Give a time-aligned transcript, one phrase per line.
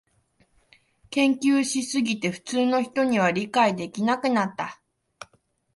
[1.11, 4.81] 研究しすぎて普通の人には理解できなくなった